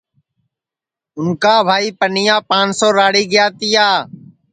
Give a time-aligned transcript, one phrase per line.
[1.17, 3.87] اُن کا بھائی پنیا پانسو راݪی گا تیا